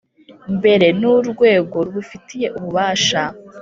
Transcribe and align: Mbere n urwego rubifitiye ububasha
Mbere 0.57 0.87
n 0.99 1.01
urwego 1.13 1.77
rubifitiye 1.85 2.47
ububasha 2.57 3.23